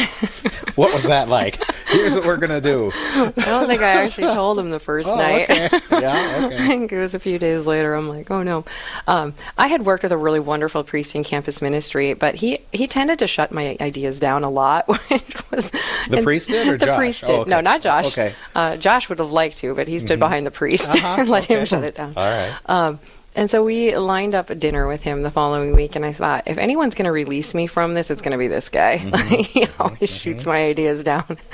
what 0.75 0.93
was 0.93 1.03
that 1.03 1.29
like? 1.29 1.63
Here's 1.87 2.13
what 2.13 2.25
we're 2.25 2.37
gonna 2.37 2.59
do. 2.61 2.91
I 2.93 3.31
don't 3.35 3.67
think 3.67 3.81
I 3.81 4.03
actually 4.03 4.33
told 4.33 4.59
him 4.59 4.69
the 4.69 4.79
first 4.79 5.09
Oh, 5.09 5.15
night. 5.15 5.49
okay. 5.49 5.69
Yeah, 5.91 6.41
okay. 6.45 6.55
I 6.59 6.67
think 6.67 6.91
it 6.91 6.99
was 6.99 7.13
a 7.15 7.19
few 7.19 7.39
days 7.39 7.65
later. 7.65 7.93
I'm 7.95 8.09
like, 8.09 8.29
oh 8.29 8.43
no. 8.43 8.65
Um, 9.07 9.33
I 9.57 9.67
had 9.67 9.85
worked 9.85 10.03
with 10.03 10.11
a 10.11 10.17
really 10.17 10.39
wonderful 10.41 10.83
priest 10.83 11.15
in 11.15 11.23
campus 11.23 11.61
ministry, 11.61 12.13
but 12.13 12.35
he 12.35 12.59
he 12.71 12.85
tended 12.85 13.19
to 13.19 13.27
shut 13.27 13.51
my 13.51 13.77
ideas 13.81 14.19
down 14.19 14.43
a 14.43 14.49
lot, 14.49 14.87
which 15.09 15.51
was 15.51 15.71
The 16.09 16.21
priest 16.21 16.49
did 16.49 16.67
or 16.67 16.77
the 16.77 16.85
Josh? 16.87 16.97
priest 16.97 17.25
did. 17.25 17.31
Oh, 17.35 17.41
okay. 17.41 17.49
No, 17.49 17.61
not 17.61 17.81
Josh. 17.81 18.07
Okay. 18.07 18.33
Uh, 18.55 18.75
Josh 18.77 19.07
would 19.09 19.19
have 19.19 19.31
liked 19.31 19.57
to, 19.59 19.73
but 19.73 19.87
he 19.87 19.99
stood 19.99 20.17
Mhm. 20.17 20.27
behind 20.27 20.45
the 20.45 20.51
priest 20.51 20.89
Uh-huh, 20.91 21.15
and 21.19 21.29
let 21.29 21.45
him 21.45 21.65
shut 21.65 21.83
it 21.83 21.95
down. 21.95 22.13
All 22.15 22.23
right. 22.23 22.53
Um, 22.65 22.99
and 23.39 23.49
so 23.49 23.63
we 23.63 23.95
lined 23.95 24.35
up 24.35 24.49
a 24.49 24.55
dinner 24.55 24.85
with 24.85 25.03
him 25.03 25.23
the 25.23 25.31
following 25.31 25.73
week, 25.73 25.95
and 25.95 26.05
I 26.05 26.11
thought, 26.11 26.43
if 26.45 26.57
anyone's 26.57 26.93
going 26.93 27.05
to 27.05 27.11
release 27.13 27.53
me 27.53 27.67
from 27.67 27.93
this, 27.93 28.11
it's 28.11 28.19
going 28.19 28.33
to 28.33 28.37
be 28.37 28.49
this 28.49 28.67
guy. 28.67 28.97
Mm-hmm. 28.97 29.35
he 29.59 29.65
always 29.79 30.13
shoots 30.13 30.45
my 30.45 30.65
ideas 30.65 31.05
down. 31.05 31.37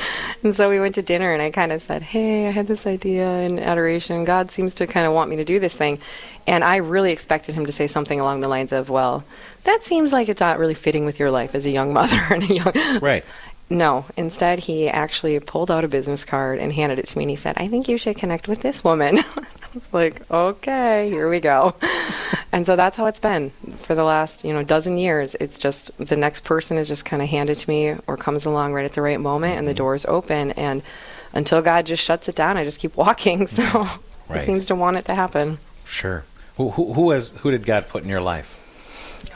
And 0.44 0.54
so 0.54 0.68
we 0.70 0.80
went 0.80 0.96
to 0.96 1.04
dinner, 1.04 1.32
and 1.32 1.42
I 1.42 1.52
kind 1.52 1.72
of 1.72 1.82
said, 1.82 2.02
Hey, 2.02 2.48
I 2.48 2.52
had 2.52 2.68
this 2.68 2.88
idea 2.88 3.28
in 3.42 3.60
adoration. 3.60 4.26
God 4.26 4.50
seems 4.50 4.74
to 4.76 4.88
kind 4.88 5.06
of 5.06 5.14
want 5.14 5.30
me 5.30 5.36
to 5.38 5.46
do 5.46 5.60
this 5.60 5.76
thing. 5.76 6.00
And 6.48 6.64
I 6.64 6.78
really 6.78 7.12
expected 7.12 7.56
him 7.56 7.68
to 7.68 7.72
say 7.72 7.88
something 7.88 8.20
along 8.20 8.42
the 8.42 8.48
lines 8.48 8.72
of, 8.72 8.90
Well, 8.90 9.24
that 9.64 9.84
seems 9.84 10.12
like 10.12 10.28
it's 10.28 10.42
not 10.42 10.58
really 10.58 10.74
fitting 10.74 11.06
with 11.06 11.20
your 11.20 11.30
life 11.30 11.54
as 11.54 11.68
a 11.68 11.72
young 11.72 11.94
mother 11.94 12.20
and 12.30 12.44
a 12.44 12.54
young. 12.54 13.00
Right. 13.00 13.24
No, 13.70 14.06
instead, 14.16 14.60
he 14.60 14.88
actually 14.88 15.40
pulled 15.40 15.72
out 15.72 15.84
a 15.84 15.88
business 15.88 16.26
card 16.26 16.60
and 16.60 16.74
handed 16.74 17.00
it 17.00 17.08
to 17.08 17.18
me, 17.18 17.24
and 17.26 17.32
he 17.32 17.36
said, 17.36 17.58
I 17.58 17.68
think 17.68 17.88
you 17.88 17.98
should 17.98 18.18
connect 18.18 18.48
with 18.48 18.62
this 18.62 18.84
woman. 18.84 19.20
I 19.76 19.78
was 19.78 19.94
like, 19.94 20.32
okay, 20.32 21.10
here 21.10 21.30
we 21.30 21.40
go. 21.40 21.76
And 22.52 22.66
so 22.66 22.76
that's 22.76 22.96
how 22.96 23.06
it's 23.06 23.20
been 23.20 23.50
for 23.78 23.96
the 23.96 24.04
last, 24.04 24.46
you 24.46 24.54
know, 24.54 24.64
dozen 24.64 24.98
years. 24.98 25.36
It's 25.42 25.58
just 25.58 25.96
the 25.98 26.16
next 26.16 26.46
person 26.46 26.78
is 26.78 26.88
just 26.88 27.04
kind 27.04 27.22
of 27.22 27.28
handed 27.28 27.58
to 27.58 27.70
me 27.70 27.98
or 28.08 28.16
comes 28.16 28.46
along 28.46 28.74
right 28.74 28.86
at 28.86 28.94
the 28.94 29.02
right 29.02 29.20
moment, 29.20 29.58
and 29.58 29.68
the 29.68 29.72
mm-hmm. 29.72 29.78
door's 29.78 30.06
open. 30.06 30.52
And 30.52 30.82
until 31.34 31.62
God 31.62 31.86
just 31.86 32.04
shuts 32.04 32.30
it 32.30 32.36
down, 32.36 32.56
I 32.56 32.64
just 32.64 32.80
keep 32.80 32.96
walking. 32.98 33.48
So 33.48 33.86
Right. 34.28 34.40
he 34.40 34.46
seems 34.46 34.68
to 34.68 34.76
want 34.76 34.98
it 34.98 35.06
to 35.06 35.16
happen. 35.16 35.60
Sure. 35.86 36.26
Who 36.58 36.72
who 36.72 36.94
who 36.94 37.12
has 37.12 37.32
who 37.32 37.52
did 37.52 37.66
God 37.66 37.90
put 37.90 38.04
in 38.04 38.10
your 38.10 38.22
life? 38.22 38.62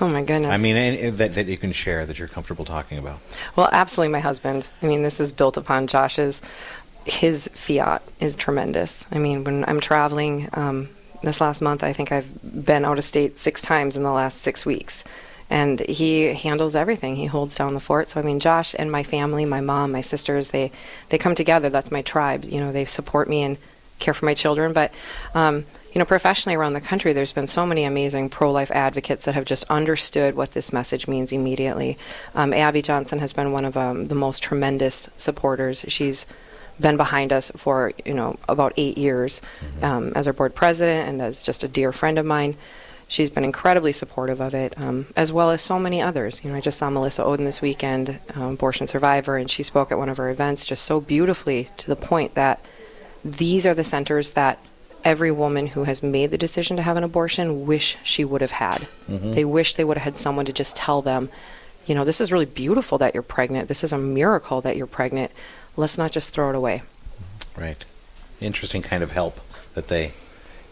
Oh 0.01 0.07
my 0.07 0.23
goodness. 0.23 0.53
I 0.53 0.57
mean, 0.57 0.77
any, 0.77 1.09
that 1.09 1.35
that 1.35 1.47
you 1.47 1.57
can 1.57 1.73
share 1.73 2.05
that 2.05 2.17
you're 2.17 2.27
comfortable 2.27 2.65
talking 2.65 2.97
about. 2.97 3.19
Well, 3.55 3.69
absolutely, 3.71 4.13
my 4.13 4.19
husband. 4.19 4.67
I 4.81 4.85
mean, 4.85 5.03
this 5.03 5.19
is 5.19 5.31
built 5.31 5.57
upon 5.57 5.87
Josh's. 5.87 6.41
His 7.09 7.49
fiat 7.53 8.01
is 8.19 8.35
tremendous. 8.35 9.07
I 9.11 9.17
mean, 9.17 9.43
when 9.43 9.65
I'm 9.65 9.79
traveling, 9.79 10.47
um, 10.53 10.89
this 11.21 11.41
last 11.41 11.61
month, 11.61 11.83
I 11.83 11.93
think 11.93 12.11
I've 12.11 12.31
been 12.65 12.85
out 12.85 12.97
of 12.97 13.03
state 13.03 13.37
six 13.37 13.61
times 13.61 13.97
in 13.97 14.03
the 14.03 14.11
last 14.11 14.41
six 14.41 14.65
weeks. 14.65 15.03
And 15.49 15.79
he 15.79 16.33
handles 16.33 16.75
everything. 16.75 17.15
He 17.15 17.25
holds 17.25 17.55
down 17.55 17.73
the 17.73 17.79
fort. 17.79 18.07
So 18.07 18.19
I 18.19 18.23
mean, 18.23 18.39
Josh 18.39 18.75
and 18.77 18.91
my 18.91 19.01
family, 19.01 19.45
my 19.45 19.61
mom, 19.61 19.91
my 19.91 20.01
sisters, 20.01 20.51
they 20.51 20.71
they 21.09 21.17
come 21.17 21.33
together. 21.33 21.69
That's 21.69 21.91
my 21.91 22.03
tribe. 22.03 22.45
You 22.45 22.59
know, 22.59 22.71
they 22.71 22.85
support 22.85 23.27
me 23.27 23.41
and 23.41 23.57
care 23.97 24.13
for 24.13 24.25
my 24.25 24.35
children. 24.35 24.73
But 24.73 24.93
um, 25.33 25.65
you 25.91 25.97
know, 25.97 26.05
professionally 26.05 26.55
around 26.55 26.73
the 26.73 26.81
country, 26.81 27.13
there's 27.13 27.33
been 27.33 27.47
so 27.47 27.65
many 27.65 27.83
amazing 27.83 28.29
pro-life 28.29 28.69
advocates 28.69 29.25
that 29.25 29.33
have 29.33 29.45
just 29.45 29.69
understood 29.71 30.35
what 30.35 30.51
this 30.51 30.71
message 30.71 31.07
means 31.07 31.31
immediately. 31.31 31.97
Um, 32.35 32.53
Abby 32.53 32.83
Johnson 32.83 33.17
has 33.17 33.33
been 33.33 33.51
one 33.51 33.65
of 33.65 33.75
um, 33.75 34.07
the 34.07 34.15
most 34.15 34.43
tremendous 34.43 35.09
supporters. 35.17 35.83
She's 35.87 36.27
been 36.79 36.97
behind 36.97 37.33
us 37.33 37.51
for 37.55 37.91
you 38.05 38.13
know 38.13 38.37
about 38.47 38.73
eight 38.77 38.97
years 38.97 39.41
um, 39.81 40.13
as 40.15 40.27
our 40.27 40.33
board 40.33 40.55
president 40.55 41.09
and 41.09 41.21
as 41.21 41.41
just 41.41 41.63
a 41.63 41.67
dear 41.67 41.91
friend 41.91 42.17
of 42.17 42.25
mine. 42.25 42.55
She's 43.07 43.31
been 43.31 43.43
incredibly 43.43 43.91
supportive 43.91 44.39
of 44.39 44.53
it, 44.53 44.75
um, 44.77 45.07
as 45.15 45.33
well 45.33 45.49
as 45.49 45.63
so 45.63 45.79
many 45.79 45.99
others. 45.99 46.43
You 46.43 46.51
know, 46.51 46.57
I 46.57 46.61
just 46.61 46.77
saw 46.77 46.91
Melissa 46.91 47.23
Ohden 47.23 47.37
this 47.43 47.59
weekend, 47.59 48.19
um, 48.35 48.53
abortion 48.53 48.85
survivor, 48.85 49.35
and 49.35 49.49
she 49.49 49.63
spoke 49.63 49.91
at 49.91 49.97
one 49.97 50.09
of 50.09 50.19
our 50.19 50.29
events 50.29 50.63
just 50.63 50.85
so 50.85 51.01
beautifully 51.01 51.69
to 51.77 51.87
the 51.87 51.95
point 51.95 52.35
that 52.35 52.63
these 53.25 53.65
are 53.65 53.73
the 53.73 53.83
centers 53.83 54.33
that 54.33 54.59
every 55.03 55.31
woman 55.31 55.65
who 55.67 55.85
has 55.85 56.03
made 56.03 56.29
the 56.29 56.37
decision 56.37 56.77
to 56.77 56.83
have 56.83 56.97
an 56.97 57.03
abortion 57.03 57.65
wish 57.65 57.97
she 58.03 58.23
would 58.23 58.41
have 58.41 58.51
had. 58.51 58.87
Mhm. 59.09 59.33
They 59.33 59.43
wish 59.45 59.73
they 59.73 59.83
would 59.83 59.97
have 59.97 60.03
had 60.03 60.15
someone 60.15 60.45
to 60.45 60.53
just 60.53 60.75
tell 60.75 61.01
them, 61.01 61.29
you 61.87 61.95
know, 61.95 62.05
this 62.05 62.21
is 62.21 62.31
really 62.31 62.45
beautiful 62.45 62.99
that 62.99 63.15
you're 63.15 63.23
pregnant. 63.23 63.69
This 63.69 63.83
is 63.83 63.91
a 63.91 63.97
miracle 63.97 64.61
that 64.61 64.77
you're 64.77 64.85
pregnant. 64.85 65.31
Let's 65.77 65.97
not 65.97 66.11
just 66.11 66.33
throw 66.33 66.49
it 66.49 66.55
away. 66.55 66.81
Right. 67.57 67.83
Interesting 68.41 68.81
kind 68.81 69.03
of 69.03 69.11
help 69.11 69.39
that 69.75 69.87
they 69.87 70.13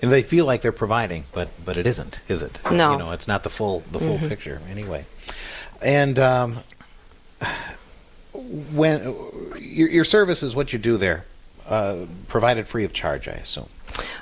and 0.02 0.12
they 0.12 0.22
feel 0.22 0.46
like 0.46 0.62
they're 0.62 0.72
providing, 0.72 1.26
but 1.34 1.50
but 1.66 1.76
it 1.78 1.86
isn't, 1.88 2.20
is 2.28 2.42
it? 2.42 2.60
No. 2.72 2.92
You 2.94 2.98
know, 2.98 3.12
it's 3.12 3.28
not 3.28 3.44
the 3.44 3.50
full 3.50 3.82
the 3.92 4.00
full 4.00 4.18
Mhm. 4.20 4.30
picture 4.30 4.62
anyway. 4.70 5.06
And 5.82 6.18
um, 6.20 6.60
when 8.74 9.02
your, 9.60 9.90
your 9.90 10.04
service 10.04 10.44
is 10.44 10.56
what 10.56 10.74
you 10.74 10.80
do 10.80 10.98
there, 10.98 11.26
uh, 11.68 12.06
provided 12.28 12.68
free 12.68 12.84
of 12.84 12.94
charge, 12.94 13.28
I 13.28 13.34
assume. 13.34 13.70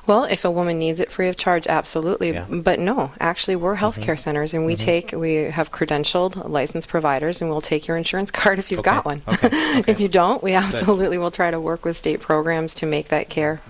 Well, 0.07 0.23
if 0.25 0.45
a 0.45 0.51
woman 0.51 0.77
needs 0.79 0.99
it 0.99 1.11
free 1.11 1.27
of 1.27 1.35
charge, 1.37 1.67
absolutely. 1.67 2.31
Yeah. 2.31 2.41
Mm-hmm. 2.43 2.61
But 2.61 2.79
no, 2.79 3.11
actually, 3.19 3.55
we're 3.55 3.77
healthcare 3.77 4.17
centers, 4.19 4.53
and 4.53 4.65
we 4.65 4.75
take 4.75 5.11
we 5.11 5.35
have 5.35 5.71
credentialed 5.71 6.49
licensed 6.49 6.89
providers, 6.89 7.41
and 7.41 7.49
we'll 7.49 7.61
take 7.61 7.87
your 7.87 7.97
insurance 7.97 8.31
card 8.41 8.59
if 8.59 8.71
you've 8.71 8.79
Okay, 8.81 8.91
got 8.91 9.05
one. 9.05 9.21
okay, 9.27 9.49
if 9.87 9.99
you 9.99 10.07
don't, 10.07 10.41
we 10.43 10.53
absolutely 10.53 11.17
will 11.17 11.31
try 11.31 11.51
to 11.51 11.59
work 11.59 11.85
with 11.85 11.97
state 11.97 12.21
programs 12.21 12.73
to 12.75 12.85
make 12.85 13.07
that 13.09 13.29
care 13.29 13.61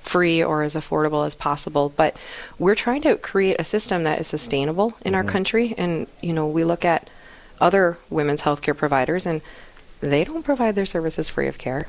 free 0.00 0.42
or 0.42 0.62
as 0.62 0.74
affordable 0.74 1.24
as 1.24 1.34
possible. 1.34 1.92
But 1.94 2.16
we're 2.58 2.74
trying 2.74 3.02
to 3.02 3.16
create 3.16 3.56
a 3.58 3.64
system 3.64 4.02
that 4.04 4.20
is 4.20 4.26
sustainable 4.26 4.94
in 5.02 5.14
our 5.14 5.24
Mhm. 5.24 5.28
country, 5.28 5.74
and 5.78 6.06
you 6.20 6.32
know, 6.32 6.46
we 6.46 6.64
look 6.64 6.84
at 6.84 7.08
other 7.60 7.98
women's 8.08 8.42
healthcare 8.42 8.76
providers, 8.76 9.26
and 9.26 9.40
they 10.00 10.24
don't 10.24 10.42
provide 10.44 10.74
their 10.74 10.86
services 10.86 11.28
free 11.28 11.46
of 11.46 11.58
care 11.58 11.88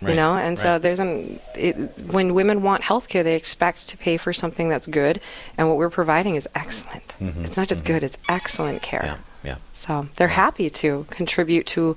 Right. 0.00 0.10
you 0.10 0.16
know 0.16 0.36
and 0.36 0.58
so 0.58 0.78
there's 0.78 1.00
an 1.00 1.40
it, 1.56 1.74
when 2.12 2.34
women 2.34 2.62
want 2.62 2.82
health 2.82 3.08
care 3.08 3.24
they 3.24 3.34
expect 3.34 3.88
to 3.88 3.96
pay 3.96 4.16
for 4.16 4.32
something 4.32 4.68
that's 4.68 4.86
good 4.86 5.20
and 5.56 5.68
what 5.68 5.76
we're 5.76 5.90
providing 5.90 6.36
is 6.36 6.48
excellent 6.54 7.16
Mhm, 7.18 7.44
it's 7.44 7.56
not 7.56 7.66
just 7.68 7.84
mm-hmm. 7.84 7.94
good 7.94 8.02
it's 8.04 8.18
excellent 8.28 8.80
care 8.82 9.02
Yeah. 9.44 9.56
So 9.72 10.08
they're 10.16 10.28
happy 10.28 10.68
to 10.82 11.06
contribute 11.10 11.66
to 11.68 11.94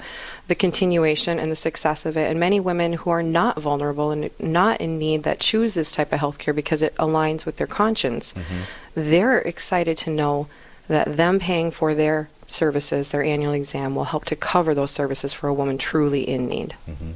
the 0.48 0.55
continuation 0.55 1.39
and 1.39 1.51
the 1.51 1.55
success 1.55 2.05
of 2.05 2.15
it. 2.15 2.29
And 2.29 2.39
many 2.39 2.60
women 2.60 2.93
who 2.93 3.10
are 3.10 3.24
not 3.24 3.60
vulnerable 3.60 4.12
and 4.12 4.29
not 4.39 4.79
in 4.79 5.00
need 5.00 5.24
that 5.24 5.39
choose 5.39 5.74
this 5.74 5.91
type 5.91 6.13
of 6.13 6.19
healthcare 6.19 6.53
because 6.53 6.83
it 6.83 6.95
aligns 6.98 7.45
with 7.45 7.57
their 7.57 7.67
conscience, 7.67 8.33
mm-hmm. 8.33 8.62
they're 8.93 9.39
excited 9.39 9.98
to 9.98 10.12
know 10.12 10.48
that 10.88 11.17
them 11.17 11.39
paying 11.39 11.71
for 11.71 11.95
their 11.95 12.29
services, 12.48 13.10
their 13.10 13.24
annual 13.24 13.53
exam, 13.53 13.95
will 13.95 14.05
help 14.05 14.25
to 14.25 14.36
cover 14.36 14.75
those 14.75 14.91
services 14.91 15.33
for 15.33 15.48
a 15.48 15.53
woman 15.53 15.77
truly 15.77 16.21
in 16.27 16.48
need. 16.48 16.75
Mm-hmm. 16.88 17.12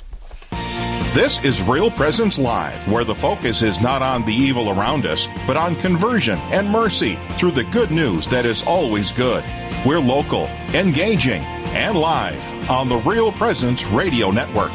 This 1.13 1.43
is 1.43 1.63
Real 1.63 1.89
Presence 1.89 2.37
Live, 2.37 2.87
where 2.87 3.03
the 3.03 3.15
focus 3.15 3.63
is 3.63 3.81
not 3.81 4.03
on 4.03 4.23
the 4.25 4.33
evil 4.33 4.69
around 4.69 5.05
us, 5.05 5.27
but 5.47 5.57
on 5.57 5.75
conversion 5.77 6.37
and 6.51 6.69
mercy 6.69 7.17
through 7.37 7.51
the 7.51 7.63
good 7.65 7.89
news 7.89 8.27
that 8.27 8.45
is 8.45 8.61
always 8.63 9.11
good. 9.11 9.43
We're 9.87 10.01
local, 10.01 10.47
engaging, 10.73 11.41
and 11.43 11.97
live 11.97 12.69
on 12.69 12.89
the 12.89 12.97
Real 12.97 13.31
Presence 13.31 13.85
Radio 13.85 14.31
Network. 14.31 14.73